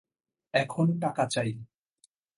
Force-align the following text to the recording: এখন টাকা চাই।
এখন 0.53 0.87
টাকা 0.99 1.23
চাই। 1.25 1.51